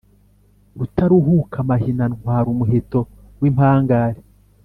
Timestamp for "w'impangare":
3.41-4.19